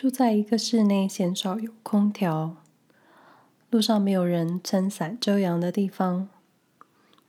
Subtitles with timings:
[0.00, 2.56] 住在一个室内鲜少有空调、
[3.68, 6.30] 路上没有人撑伞遮阳的地方，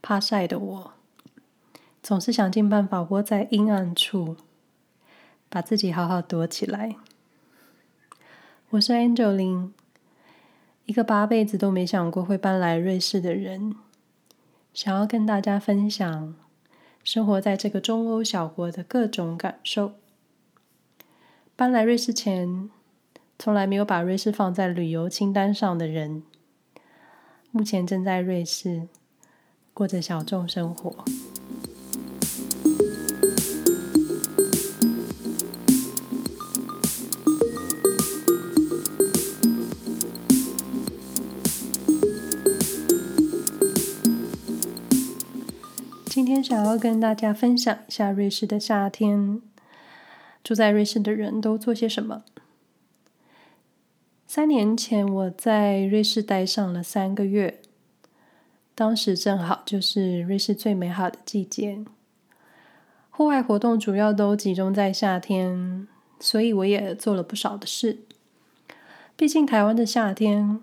[0.01, 0.93] 怕晒的我，
[2.01, 4.37] 总是想尽办法窝在阴暗处，
[5.49, 6.95] 把自己好好躲起来。
[8.69, 9.71] 我是 Angeline，
[10.85, 13.75] 一个八辈子都没想过会搬来瑞士的人，
[14.73, 16.33] 想要跟大家分享
[17.03, 19.95] 生活在这个中欧小国的各种感受。
[21.61, 22.71] 搬来瑞士前，
[23.37, 26.23] 从来没有把瑞士放在旅游清单上的人，
[27.51, 28.87] 目前正在瑞士
[29.71, 31.05] 过着小众生活。
[46.05, 49.50] 今天想要跟大家分享一下瑞士的夏天。
[50.51, 52.25] 住在瑞士的人都做些什么？
[54.27, 57.61] 三年前我在瑞士待上了三个月，
[58.75, 61.85] 当时正好就是瑞士最美好的季节，
[63.09, 65.87] 户外活动主要都集中在夏天，
[66.19, 67.99] 所以我也做了不少的事。
[69.15, 70.59] 毕竟台湾的夏天，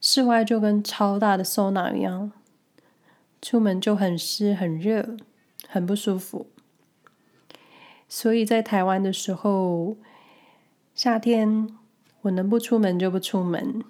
[0.00, 2.30] 室外就跟超大的桑拿一样，
[3.42, 5.16] 出门就很湿、很热、
[5.66, 6.46] 很不舒服。
[8.12, 9.96] 所以在台湾的时候，
[10.96, 11.68] 夏天
[12.22, 13.84] 我能不出门就不出门，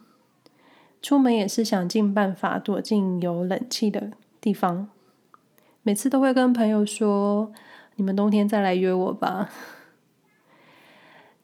[1.01, 4.91] 出门也是想尽办法躲进有冷气的地方。
[5.83, 7.51] 每次都会跟朋友说
[7.97, 9.49] ：“你们冬天再来约我吧。”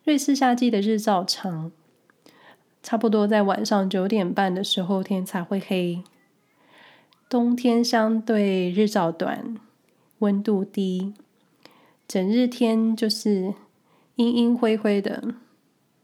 [0.04, 1.72] 瑞士夏季的日照长，
[2.82, 6.04] 差不多在晚上九点半的时候天才会黑。
[7.30, 9.56] 冬天相对日照短，
[10.18, 11.14] 温度低。
[12.08, 13.54] 整日天就是
[14.14, 15.34] 阴阴灰灰的，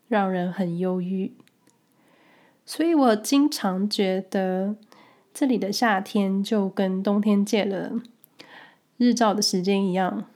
[0.09, 1.33] 让人很忧郁。
[2.67, 4.77] 所以我经常觉得，
[5.33, 8.01] 这里的夏天就跟冬天借了
[8.97, 10.27] 日照的时间一样，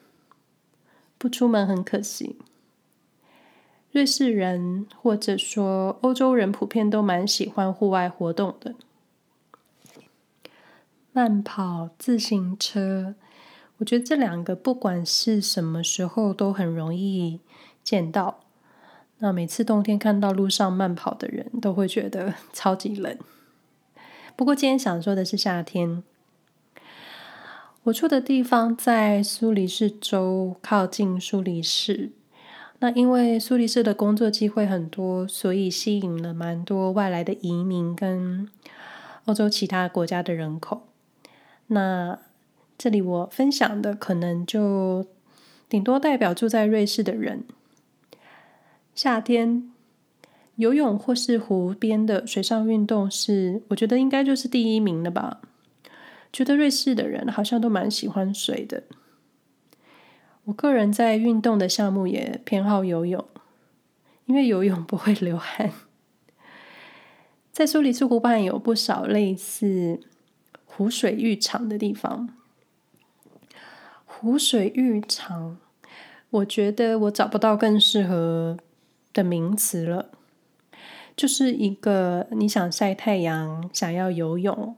[1.18, 2.36] 不出门很可惜。
[3.90, 8.74] 瑞士人或者说欧洲人普遍都蛮喜欢户外活动的，
[11.12, 13.14] 慢跑、自行车。
[13.78, 17.40] 我觉得这两个不管是什么时候都很容易
[17.82, 18.40] 见到。
[19.18, 23.18] 那每次冬天看到路上慢跑的人都会觉得 超级冷。
[24.34, 26.02] 不过今天想说的是夏天。
[27.84, 32.10] 我住的地方在苏黎世州，靠近苏黎世。
[32.80, 38.48] 那因为苏黎世的工作机会很多，所以吸引了蛮多外来的移民跟
[39.24, 40.88] 欧洲其他国家的人口。
[41.68, 42.18] 那
[42.78, 45.06] 这里我分享的可能就
[45.68, 47.44] 顶多代表住在瑞士的人。
[48.94, 49.72] 夏天
[50.56, 55.40] 游泳或是湖边的水上运动是，我觉得应该就是第一名了吧。
[56.32, 58.84] 觉得瑞士的人好像都蛮喜欢水的。
[60.44, 63.26] 我个人在运动的项目也偏好游泳，
[64.26, 65.72] 因为游泳不会流汗。
[67.50, 70.00] 在苏黎世湖畔有不少类似
[70.66, 72.35] 湖水浴场的地方。
[74.18, 75.58] 湖水浴场，
[76.30, 78.56] 我觉得我找不到更适合
[79.12, 80.08] 的名词了。
[81.14, 84.74] 就是一个你想晒太阳、想要游泳、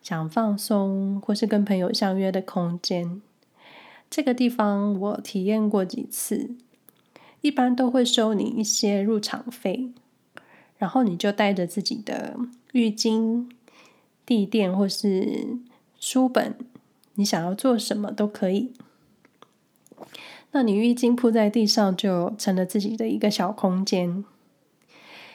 [0.00, 3.20] 想放松，或是跟朋友相约的空间。
[4.08, 6.56] 这个地方我体验过几次，
[7.42, 9.92] 一般都会收你一些入场费，
[10.78, 12.34] 然后你就带着自己的
[12.72, 13.46] 浴巾、
[14.24, 15.58] 地垫或是
[15.98, 16.56] 书本。
[17.20, 18.72] 你想要做什么都可以。
[20.52, 24.24] 那你浴巾铺在地上，就成了自己的一个小空间。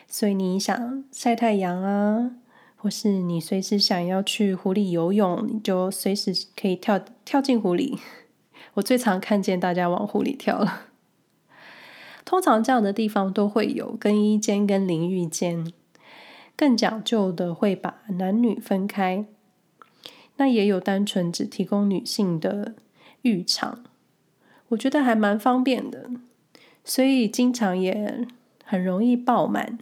[0.08, 2.32] 所以你想晒太阳啊，
[2.76, 8.00] 或是你随时想要去湖里游泳，你就随时可以跳跳进湖里。
[8.74, 10.88] 我最常看见大家往湖里跳了。
[12.26, 15.72] 通常这样的地方都会有更衣间跟淋浴间，
[16.58, 19.28] 更讲究的会把男女分开。
[20.38, 22.76] 那也有单纯只提供女性的
[23.22, 23.84] 浴场，
[24.70, 26.10] 我觉得还蛮方便的，
[26.84, 28.28] 所以经常也
[28.64, 29.80] 很容易爆满。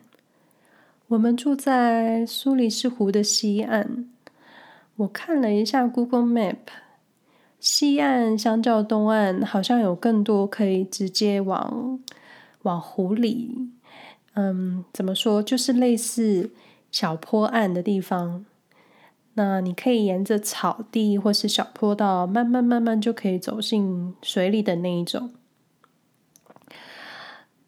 [1.07, 4.07] 我们住在苏黎世湖的西岸，
[4.95, 6.57] 我看了一下 Google Map，
[7.59, 11.99] 西岸相较东岸好像有更多可以直接往
[12.63, 13.69] 往湖里，
[14.33, 16.51] 嗯，怎么说，就是类似
[16.91, 18.45] 小坡岸的地方。
[19.35, 25.31] 那你可以沿着草地或是小坡道，慢慢慢慢就可以走进水里的那一种。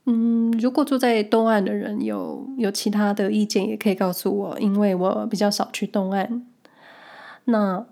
[0.06, 6.46] 嗯，如果住在东岸的人有有其他的意见，也可以告诉我，因为我比较少去东岸。
[7.46, 7.88] 那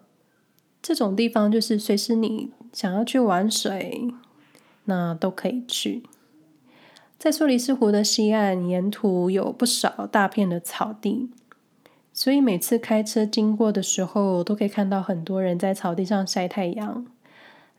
[0.82, 4.14] 这种地方就是随时你想要去玩水，
[4.86, 6.04] 那都可以去。
[7.18, 11.32] 在苏黎世湖的西岸，沿途有不少大片的草地，
[12.24, 17.06] 所以每次开车经过的时候，都可以看到很多人在草地上晒太阳、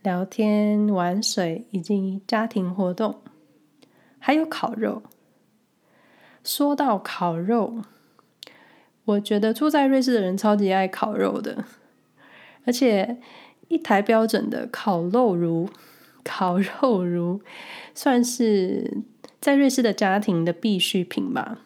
[0.02, 3.22] 聊天、玩水以及家庭活动。
[4.18, 5.02] 还有烤肉。
[6.44, 7.84] 说到烤肉，
[9.06, 11.64] 我觉得住在瑞士的人超级爱烤肉的，
[12.66, 13.16] 而且
[13.68, 15.70] 一台标准的烤肉炉，
[16.22, 17.40] 烤肉炉
[17.94, 18.98] 算是
[19.40, 21.60] 在瑞士的家庭的必需品吧。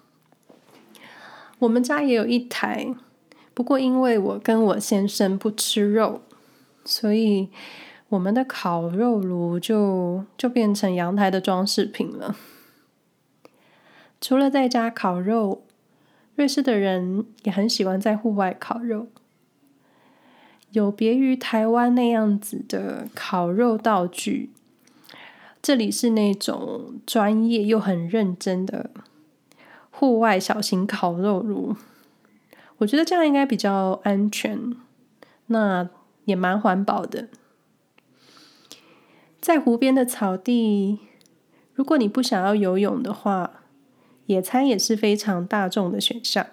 [1.58, 2.94] 我们家也有一台，
[3.55, 6.22] 不过因为我跟我先生不吃肉，
[6.84, 7.49] 所以。
[8.10, 12.34] 我们的烤肉炉就就变成阳台的装饰品了。
[14.19, 15.62] 除了在家烤肉，
[16.34, 19.08] 瑞士的人也很喜欢在户外烤肉。
[20.70, 24.49] 有别于台湾那样子的烤肉道具，
[25.60, 28.88] 这里是那种专业又很认真的
[29.99, 31.75] 户外小型烤肉炉。
[32.77, 34.77] 我觉得这样应该比较安全，
[35.47, 35.91] 那
[36.25, 37.27] 也蛮环保的。
[39.41, 41.00] 在湖边的草地，
[41.75, 43.62] 如果你不想要游泳的话，
[44.27, 46.47] 野餐也是非常大众的选项。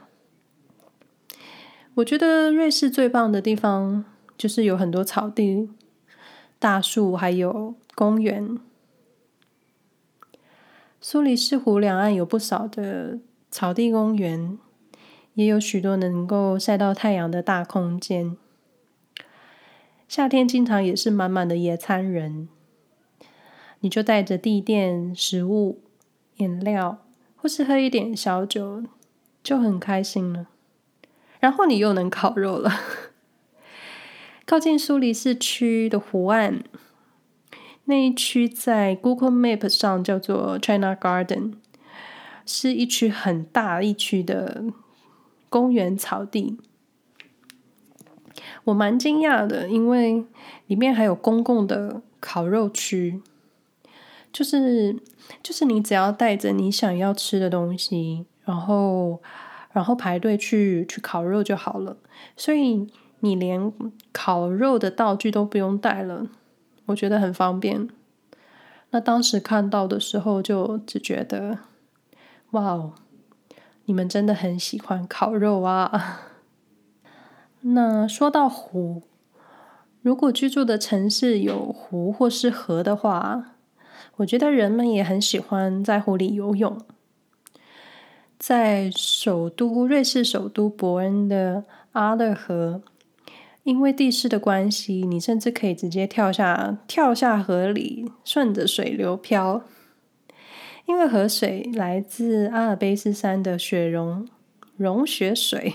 [1.93, 4.03] 我觉得瑞士最棒的地方
[4.35, 5.69] 就是有很多草地、
[6.57, 8.57] 大树，还有公园。
[10.99, 13.19] 苏黎世湖两岸有不少的
[13.57, 14.59] 草地公园，
[15.35, 18.35] 也有许多能够晒到太阳的大空间。
[20.09, 22.49] 夏天经常也是满满的野餐人。
[23.79, 25.79] 你就带着地垫、食物、
[26.35, 26.97] 饮料，
[27.37, 28.83] 或是喝一点小酒，
[29.41, 30.47] 就很开心了。
[31.39, 32.69] 然后你又能烤肉了。
[34.45, 36.61] 靠近苏黎世区的湖岸，
[37.85, 41.53] 那一区在 Google Map 上叫做 China Garden，
[42.45, 44.63] 是一区很大一区的
[45.49, 46.57] 公园草地。
[48.65, 50.25] 我蛮惊讶的，因为
[50.67, 53.21] 里面还有公共的烤肉区。
[54.33, 54.99] 就是
[55.41, 59.21] 就是你只要带着你想要吃的东西，然后
[59.71, 61.95] 然后排队去去烤肉就好了。
[62.35, 62.85] 所以
[63.21, 63.71] 你连
[64.11, 66.27] 烤肉的道具都不用带了，
[66.87, 67.87] 我觉得很方便。
[68.89, 71.59] 那当时看到的时候，就只觉得，
[72.55, 72.93] 哇哦，
[73.83, 76.21] 你们真的很喜欢烤肉啊！
[77.59, 79.03] 那说到湖，
[80.01, 83.57] 如果居住的城市有湖或是河的话，
[84.17, 86.79] 我觉得人们也很喜欢在湖里游泳。
[88.39, 92.81] 在首都瑞士首都伯恩的阿勒河，
[93.63, 99.63] 因为地势的关系，你甚至可以直接跳下跳下河里，顺着水流漂。
[100.85, 104.27] 因为河水来自阿尔卑斯山的雪融
[104.77, 105.73] 融雪水，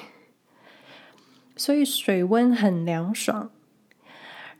[1.56, 3.50] 所以水温很凉爽，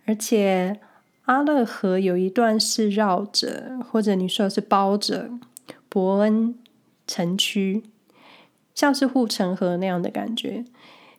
[0.05, 0.81] 而且。
[1.27, 5.31] 阿勒河有一段是绕着，或者你说是包着
[5.89, 6.57] 伯恩
[7.07, 7.85] 城区，
[8.75, 10.65] 像是护城河那样的感觉。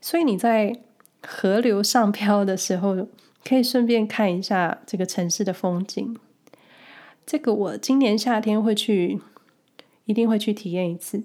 [0.02, 0.82] 所以你在
[1.26, 3.08] 河流上漂的时候，
[3.46, 6.18] 可以顺便看一下这个城市的风景。
[7.26, 9.20] 这个我今年夏天会去，
[10.06, 11.24] 一定会去体验一次。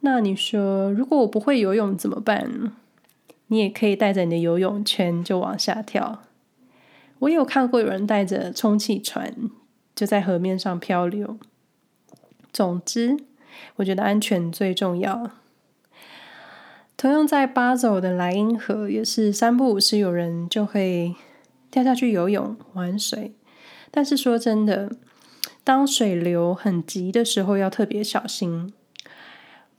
[0.00, 2.72] 那你说，如果我不会游泳怎么办？
[3.46, 6.22] 你也可以带着你的游泳圈就往下跳。
[7.20, 9.50] 我有看过有人带着充气船，
[9.94, 11.38] 就在河面上漂流。
[12.52, 13.16] 总之，
[13.76, 15.30] 我觉得安全最重要。
[16.96, 21.14] 同样在巴走的莱茵河，也是三不五时有人就会
[21.70, 23.32] 跳下去游泳玩水。
[23.92, 24.90] 但是说真的，
[25.62, 28.72] 当水流很急的时候，要特别小心。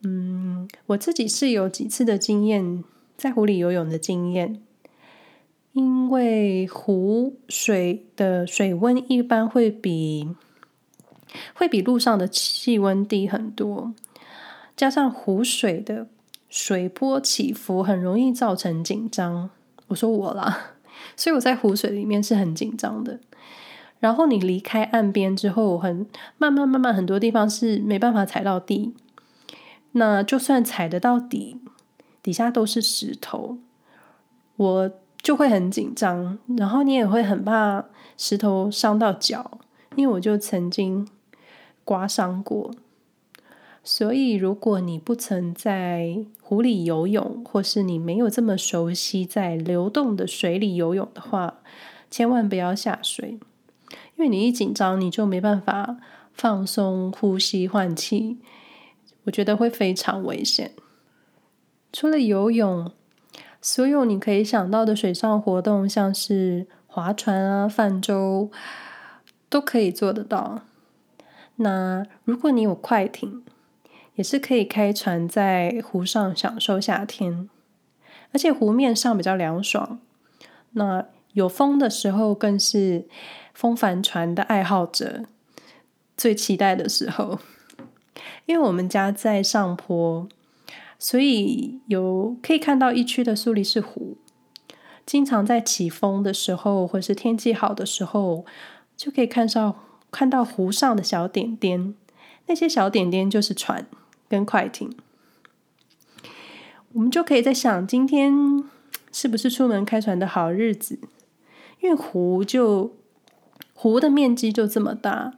[0.04, 2.84] 嗯，我自己是有几次的经验，
[3.18, 4.62] 在湖里游泳的经验。
[5.72, 10.30] 因为湖水的水温一般会比
[11.56, 13.96] 会比路上的气温低很多，
[14.78, 16.08] 加上湖水的
[16.48, 19.50] 水波起伏，很容易造成紧张。
[19.88, 20.76] 我说我啦，
[21.18, 23.20] 所以我在湖水里面是很紧张的。
[24.04, 26.06] 然后你离开岸边之后，很
[26.38, 28.94] 慢慢慢慢，很多地方是没办法踩到地。
[29.94, 31.62] 那就算踩得到底，
[32.22, 33.58] 底下都是石头。
[34.58, 34.92] 我。
[35.24, 37.86] 就会很紧张，然后你也会很怕
[38.18, 39.58] 石头伤到脚，
[39.96, 41.08] 因为我就曾经
[41.86, 42.72] 刮伤过。
[43.86, 51.62] 所以，如果你不曾在湖里游泳，或是你没有这么熟悉在流动的水里游泳的话，
[52.12, 53.40] 千万不要下水，
[54.24, 55.98] 为你一紧张，你就没办法
[56.32, 58.38] 放松呼吸换气，
[59.26, 60.72] 我觉得会非常危险。
[61.92, 62.90] 除了游泳，
[63.62, 68.50] 所有你可以想到的水上活动，像是划船啊、泛舟，
[69.50, 70.62] 都可以做得到。
[71.58, 73.44] 那如果你有快艇，
[74.16, 77.50] 也是可以开船在湖上享受夏天，
[78.32, 80.00] 而且湖面上比较凉爽。
[80.72, 83.06] 那有风的时候，更是
[83.54, 85.24] 风帆船的爱好者
[86.18, 87.40] 最期待的时候。
[88.46, 90.28] 因为我们家在上坡，
[91.00, 94.18] 所以有可以看到一区的苏黎世湖。
[95.06, 98.46] 经常在起风的时候，或是天气好的时候，
[98.98, 101.96] 就可以看到看到湖上的小点点。
[102.48, 103.88] 那些小点点就是船。
[104.30, 104.92] 跟快艇，
[106.94, 108.34] 我们就可以在想，今天
[109.12, 110.98] 是不是出门开船的好日子？
[111.82, 112.96] 因为湖就
[113.74, 115.34] 湖的面积就这么大，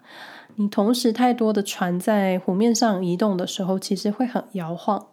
[0.55, 5.07] 你同时太多的船在湖面上移动的时候，其实会很摇晃。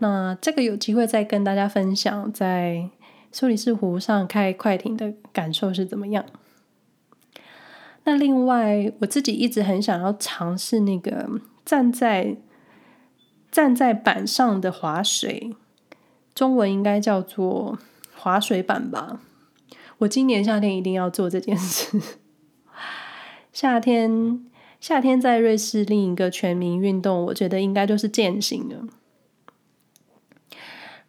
[0.00, 2.88] 那这个有机会再跟大家分享，在
[3.32, 6.24] 苏黎世湖上开快艇的感受是怎么样。
[8.04, 11.28] 那另外，我自己一直很想要尝试那个
[11.64, 12.36] 站在。
[13.50, 15.56] 站在板上的滑水，
[16.34, 17.78] 中文应该叫做
[18.14, 19.22] 滑水板吧。
[19.98, 22.00] 我今年夏天一定要做这件事。
[23.52, 24.44] 夏天，
[24.80, 28.86] 夏天在瑞士另一个全民运动，我觉得应该就是健行了。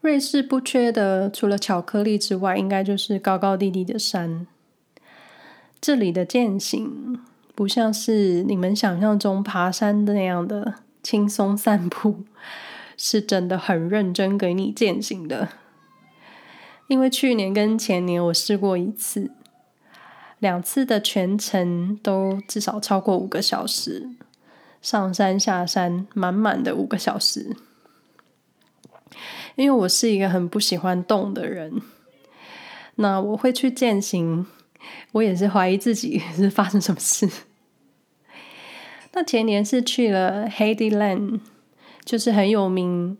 [0.02, 4.48] 瑞士不缺的，除了巧克力之外，应该就是高高低低的山。
[5.82, 7.22] 这里的健行
[7.54, 10.76] 不像是你们想象中爬山的那样的。
[11.02, 12.26] 轻松散步
[12.98, 15.48] 是真的很认真给你健行的，
[16.90, 19.30] 因为去年跟前年我试过一次，
[20.40, 24.10] 两次的全程都至少超过五个小时，
[24.82, 27.56] 上山下山满满的五个小时。
[29.56, 31.80] 因为我是一个很不喜欢动的人，
[32.96, 34.48] 那我会去践行，
[35.12, 37.30] 我也是怀疑自己 是发生什么事。
[39.14, 41.42] 那前年是去了 Heidi Land，
[42.04, 43.20] 就是很有名、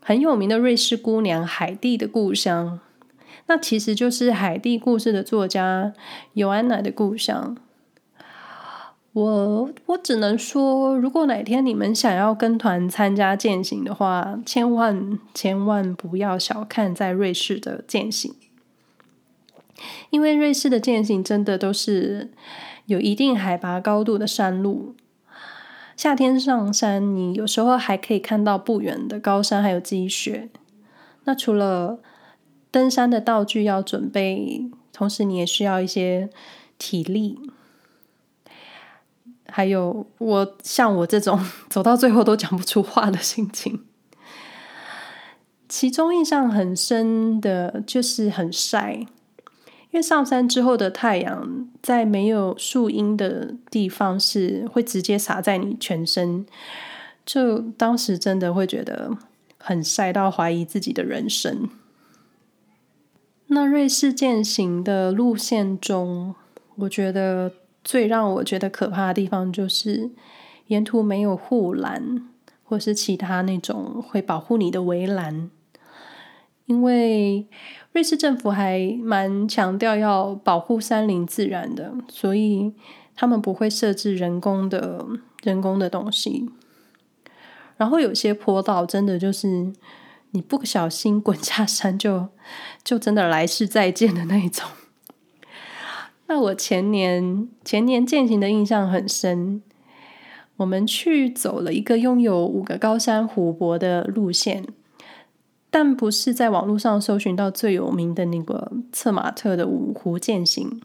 [0.00, 2.80] 很有名的瑞士姑娘海蒂的故乡。
[3.46, 5.92] 那其实就是海蒂故事的作家
[6.32, 7.56] 尤安娜的故乡。
[9.12, 18.34] 我我只能说，如果哪天你们想要跟团参加健行的话，千万千万不要小看在瑞士的健行，
[20.10, 22.32] 因为瑞士的健行真的都是
[22.86, 24.96] 有一定海拔高度的山路。
[25.96, 30.48] 夏天上山，你有时候还可以看到不远的高山，还有积雪。
[31.22, 32.00] 那除了
[32.74, 36.28] 登山的道具要准备，同时你也需要一些
[36.76, 37.38] 体力。
[39.46, 41.38] 还有我像我这种
[41.70, 43.84] 走到最后都讲不出话的心情。
[45.68, 49.06] 其中印象很深的就是很晒。
[49.92, 56.44] 因为上山之后的太阳，在没有树荫的地方是会直接洒在你全身，
[57.24, 59.16] 就当时真的会觉得
[59.58, 61.70] 很晒到怀疑自己的人生。
[63.54, 66.34] 那瑞士健行的路线中，
[66.74, 70.10] 我觉得最让我觉得可怕的地方就是
[70.66, 72.28] 沿途没有护栏，
[72.64, 75.50] 或是其他那种会保护你的围栏，
[76.66, 77.46] 因为。
[77.92, 82.72] 瑞士政府还蛮强调要保护山林自然的，所以
[83.14, 85.06] 他们不会设置人工的
[85.44, 86.50] 人工的东西。
[87.76, 89.72] 然后有些坡道真的就是
[90.34, 92.28] 你不小心滚下山就
[92.82, 94.68] 就真的来世再见的那一种。
[96.26, 99.62] 那我前年前年践行的印象很深，
[100.56, 104.66] 我们去走了一个拥有五个高山湖泊的路线。
[105.70, 110.80] 但不是在网络上搜寻到最有名的那个策马特的五湖践行。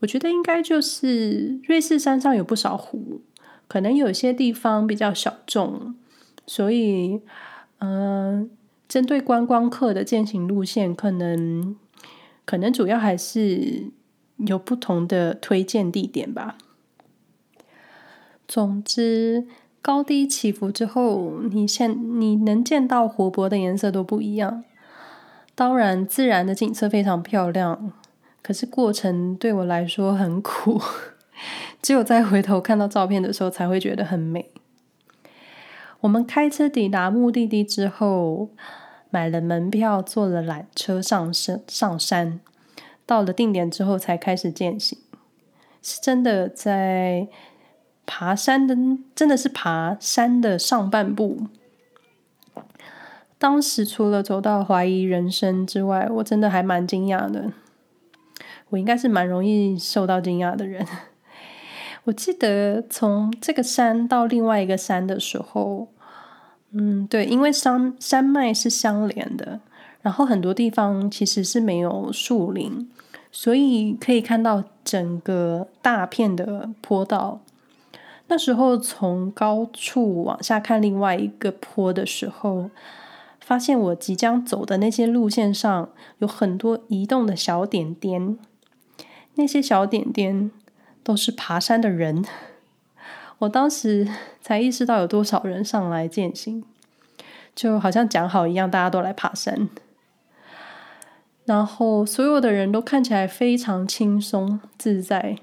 [0.00, 3.20] 我觉得应该就是瑞士山上有不少湖，
[3.68, 5.94] 可能有些地方比较小众，
[6.46, 7.20] 所以，
[7.80, 8.48] 嗯、
[8.88, 11.76] 针对观光客的健行路线，可能
[12.46, 13.90] 可能主要还是
[14.38, 16.56] 有不同的推荐地点吧。
[18.48, 19.46] 总之。
[19.82, 24.62] 高低起伏之后，你现你能见到湖泊的颜色都不一样。
[25.54, 27.90] 当然，自然的景色非常漂亮，
[28.42, 30.78] 可是过程对我来说很苦。
[31.80, 34.50] 只有在回头看到照片的时候，才会觉得很美。
[36.00, 38.48] 我们开车抵达目的地之后，
[39.10, 42.40] 买了门票，坐了缆车上山上山。
[43.04, 44.98] 到了定点之后，才开始践行。
[45.82, 47.28] 是真的在
[48.06, 48.76] 爬山的，
[49.14, 51.46] 真的是爬山的上半部。
[53.38, 57.52] 当时除了走到怀疑人生之外，我真的还蛮惊讶的。
[58.68, 60.86] 我应该是蛮容易受到惊讶的人。
[62.04, 65.88] 我记得从这个山到另外一个山的时候，
[66.72, 69.60] 嗯，对，因为山山脉是相连的，
[70.00, 72.90] 然后很多地方其实是没有树林，
[73.30, 77.40] 所以可以看到整个大片的坡道。
[78.28, 82.70] 那时候从高处往下看另外一个坡的时候，
[83.40, 88.38] 发现我即将走的那些路线上有很多移动的小点点，
[89.34, 90.50] 那些小点点。
[91.02, 92.24] 都是爬山的人，
[93.40, 94.08] 我当时
[94.40, 96.64] 才意识到有多少人上来践行，
[97.54, 99.68] 就好像讲好一样，大家都来爬山。
[101.46, 105.38] 然后所有的人都看起来非常轻松自在，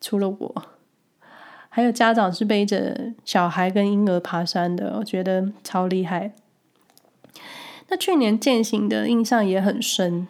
[0.00, 0.62] 除了我，
[1.68, 6.32] 还有家长是背着小孩跟婴儿爬山的，我觉得超厉害。
[7.88, 10.28] 那去年践行的印象也很深，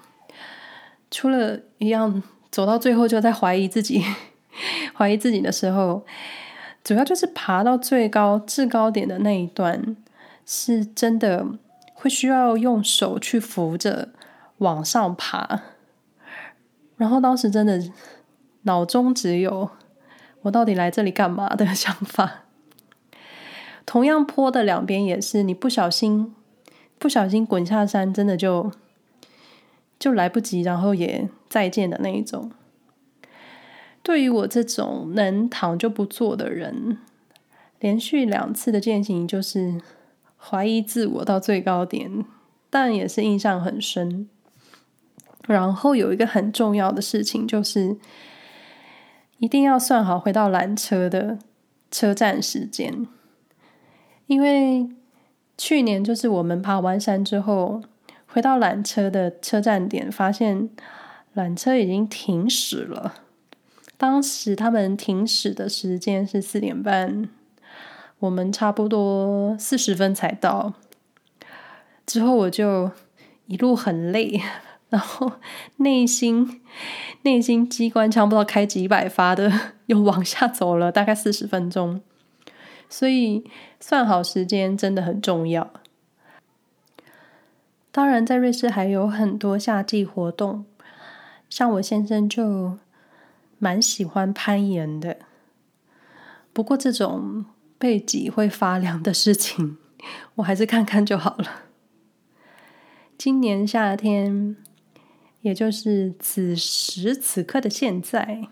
[1.10, 4.02] 除了一样走到最后就在怀疑自己。
[4.96, 6.04] 怀疑自己的时候，
[6.82, 9.96] 主要就是爬到最高制高点的那一段，
[10.46, 11.46] 是真的
[11.92, 14.08] 会需要用手去扶着
[14.58, 15.62] 往上爬。
[16.96, 17.82] 然后当时真的
[18.62, 19.68] 脑中只有
[20.42, 22.44] “我到底来这里干嘛”的想法。
[23.84, 26.34] 同样坡的两边也是，你不小心
[26.98, 28.72] 不小心滚下山，真的就
[29.98, 32.50] 就来不及，然后也再见的那一种。
[34.06, 36.96] 对于我这种能躺就不坐的人，
[37.80, 39.80] 连续两次的践行就是
[40.36, 42.24] 怀疑自我到最高点，
[42.70, 44.28] 但也是印象很深。
[45.48, 47.96] 然后有一个很重要的事情，就是
[49.38, 51.40] 一定要算好回到缆车的
[51.90, 53.08] 车站时间，
[54.28, 54.88] 因为
[55.58, 57.82] 去年就是我们爬完山之后，
[58.28, 60.70] 回到缆车的车站点，发现
[61.34, 63.14] 缆车已经停驶了。
[63.98, 67.30] 当时他们停驶的时间是四点半，
[68.18, 70.74] 我们差不多四十分才到。
[72.04, 72.90] 之后我就
[73.46, 74.38] 一路很累，
[74.90, 75.32] 然后
[75.76, 76.60] 内心
[77.22, 79.50] 内心机关枪不知道开几百发的，
[79.86, 82.02] 又往下走了大概四十分钟。
[82.90, 85.70] 所以算好时间真的很重要。
[87.90, 90.66] 当然，在瑞士还有很多夏季活动，
[91.48, 92.78] 像我先生就。
[93.66, 95.18] 蛮喜欢攀岩的，
[96.52, 97.46] 不过这种
[97.78, 99.76] 背脊会发凉的事情，
[100.36, 101.62] 我还是看看就好了。
[103.18, 104.54] 今年夏天，
[105.40, 108.46] 也就是此时此刻的现在，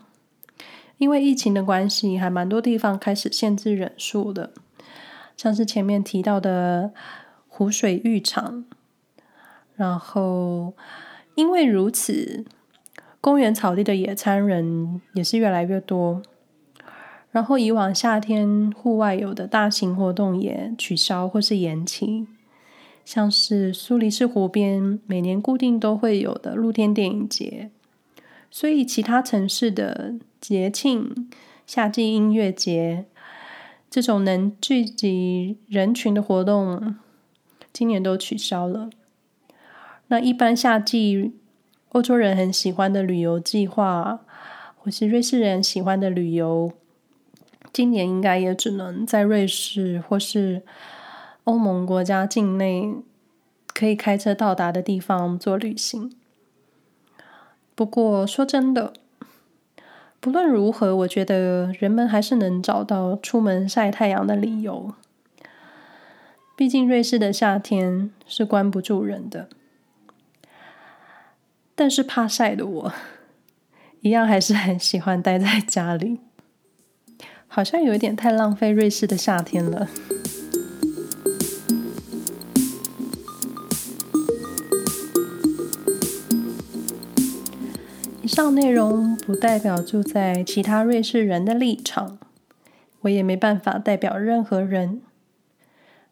[0.97, 4.51] 因为疫情的关系，还蛮多地方开始限制人数的，
[5.37, 6.91] 像是前面提到的
[7.47, 8.65] 湖水浴场，
[9.77, 10.73] 然后
[11.35, 12.43] 因为如此。
[13.25, 16.21] 公园草地的野餐人也是越来越多，
[17.31, 22.27] 然后以往夏天户外有的大型活动也取消或是延期，
[23.03, 27.71] 像是苏黎世湖边每年固定都会有的露天电影节，
[28.51, 31.27] 所以其他城市的节庆、
[31.65, 33.05] 夏季音乐节
[33.89, 36.95] 这种能聚集人群的活动，
[37.73, 38.91] 今年都取消了。
[40.09, 41.33] 那一般夏季。
[41.95, 44.19] 欧洲人很喜欢的旅游计划，
[44.75, 46.73] 或是瑞士人喜欢的旅游，
[47.71, 50.63] 今年应该也只能在瑞士或是
[51.45, 52.93] 欧盟国家境内
[53.73, 56.13] 可以开车到达的地方做旅行。
[57.75, 58.91] 不过说真的，
[60.19, 64.93] 不论如何，我觉得人们还是能找到出门晒太阳的理由。
[66.57, 69.47] 毕竟瑞士的夏天是关不住人的。
[71.77, 72.93] 但是怕晒的我，
[73.99, 76.21] 一样还是很喜欢待在家里，
[77.47, 79.89] 好像有一点太浪费瑞士的夏天了。
[88.21, 92.17] 以上内容不代表住在其他瑞士人的立场，
[93.01, 95.01] 我也没办法代表任何人，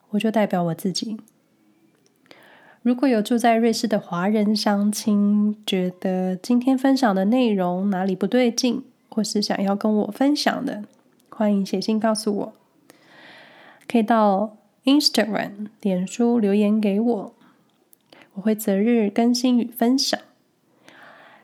[0.09, 1.21] 我就代表我自己。
[2.83, 10.83] 如果有住在瑞士的华人乡亲，觉得今天分享的内容哪里不对劲，或是想要跟我分享的，
[11.29, 12.53] 欢迎写信告诉我。
[13.87, 17.33] 可以到 Instagram、脸书留言给我，
[18.33, 20.19] 我会择日更新与分享。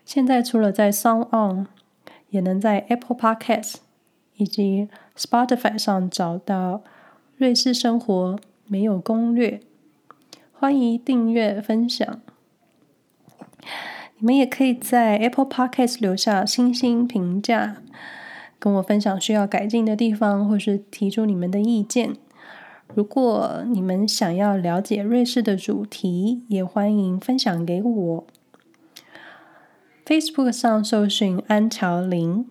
[0.04, 1.68] 现在除了在 SoundOn，
[2.32, 3.76] 也能在 Apple Podcast
[4.36, 6.82] 以及 Spotify 上找到
[7.38, 9.62] 瑞士生活没有攻略。
[10.60, 12.20] 欢迎订阅分享。
[14.18, 17.78] 你们也可以在 Apple Podcast 留下星星评价，
[18.60, 22.18] 跟我分享需要改进的地方，或是提出你们的意见。
[22.94, 28.28] 如果你们想要了解瑞士的主题，也欢迎分享给我。
[30.06, 32.46] Facebook 上搜寻安乔林，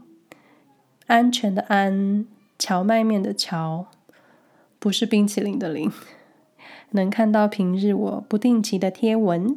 [1.06, 2.24] 安全的安，
[2.58, 3.84] 荞麦面的荞，
[4.78, 5.92] 不是冰淇淋的淋。
[6.90, 9.56] 能看到平日我不定期的贴文。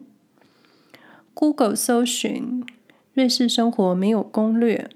[1.33, 2.65] Google 搜寻
[3.13, 4.89] “瑞士生活没有攻略”，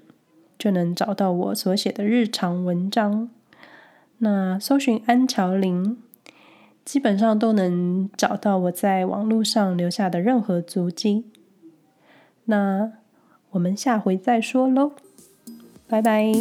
[0.58, 3.30] 就能找到我所写的日常文章。
[4.18, 5.96] 那搜寻安乔林，
[6.84, 11.24] 基本上都能找到我在网络上留下的任何足迹。
[12.44, 12.92] 那
[13.50, 14.92] 我们下回再说喽，
[15.88, 16.32] 拜拜。